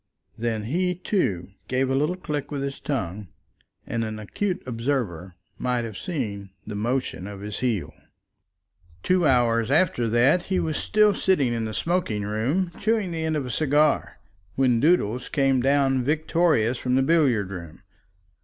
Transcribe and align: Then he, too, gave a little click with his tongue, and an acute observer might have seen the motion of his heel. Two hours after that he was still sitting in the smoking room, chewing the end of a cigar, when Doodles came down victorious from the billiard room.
Then 0.35 0.63
he, 0.63 0.95
too, 0.95 1.49
gave 1.67 1.87
a 1.87 1.93
little 1.95 2.15
click 2.15 2.49
with 2.49 2.63
his 2.63 2.79
tongue, 2.79 3.27
and 3.85 4.03
an 4.03 4.17
acute 4.17 4.59
observer 4.65 5.35
might 5.59 5.83
have 5.85 5.95
seen 5.95 6.49
the 6.65 6.73
motion 6.73 7.27
of 7.27 7.41
his 7.41 7.59
heel. 7.59 7.93
Two 9.03 9.27
hours 9.27 9.69
after 9.69 10.09
that 10.09 10.45
he 10.45 10.59
was 10.59 10.77
still 10.77 11.13
sitting 11.13 11.53
in 11.53 11.65
the 11.65 11.71
smoking 11.75 12.23
room, 12.23 12.71
chewing 12.79 13.11
the 13.11 13.23
end 13.23 13.35
of 13.37 13.45
a 13.45 13.51
cigar, 13.51 14.17
when 14.55 14.79
Doodles 14.79 15.29
came 15.29 15.61
down 15.61 16.03
victorious 16.03 16.79
from 16.79 16.95
the 16.95 17.03
billiard 17.03 17.51
room. 17.51 17.83